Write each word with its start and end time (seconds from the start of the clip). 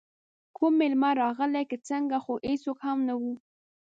کوم 0.55 0.73
میلمه 0.79 1.11
راغلی 1.21 1.63
که 1.69 1.77
څنګه، 1.89 2.17
خو 2.23 2.33
هېڅوک 2.51 2.77
هم 2.87 2.97
نه 3.07 3.13
وو. 3.21 3.33